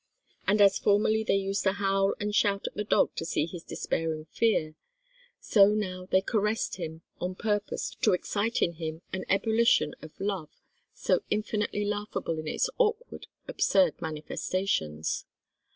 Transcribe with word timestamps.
And 0.47 0.61
as 0.61 0.79
formerly 0.79 1.23
they 1.23 1.35
used 1.35 1.61
to 1.61 1.73
howl 1.73 2.15
and 2.19 2.33
shout 2.33 2.65
at 2.65 2.73
the 2.73 2.83
dog 2.83 3.13
to 3.17 3.23
see 3.23 3.45
his 3.45 3.63
despairing 3.63 4.25
fear, 4.25 4.73
so 5.39 5.67
now 5.67 6.07
they 6.07 6.21
caressed 6.21 6.77
him 6.77 7.03
on 7.19 7.35
purpose 7.35 7.95
to 8.01 8.13
excite 8.13 8.63
in 8.63 8.77
him 8.81 9.03
an 9.13 9.25
ebullition 9.29 9.93
of 10.01 10.19
love, 10.19 10.49
so 10.91 11.21
infinitely 11.29 11.85
laughable 11.85 12.39
in 12.39 12.47
its 12.47 12.67
awkward, 12.79 13.27
absurd 13.47 14.01
manifestations. 14.01 15.25